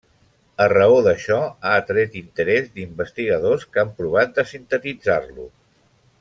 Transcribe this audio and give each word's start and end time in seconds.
A 0.63 0.65
raó 0.71 0.95
d'això, 1.07 1.37
ha 1.65 1.73
atret 1.81 2.17
interès 2.21 2.73
d'investigadors 2.79 3.67
que 3.77 3.83
han 3.83 3.93
provat 4.01 4.33
de 4.41 4.47
sintetitzar-lo. 4.55 5.47